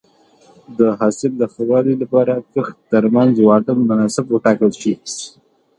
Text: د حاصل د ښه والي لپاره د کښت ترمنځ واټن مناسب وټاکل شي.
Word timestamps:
د 0.77 0.79
حاصل 0.99 1.31
د 1.37 1.43
ښه 1.53 1.61
والي 1.69 1.93
لپاره 2.03 2.33
د 2.39 2.45
کښت 2.53 2.75
ترمنځ 2.91 3.33
واټن 3.41 3.77
مناسب 3.89 4.25
وټاکل 4.29 4.71
شي. 4.81 4.93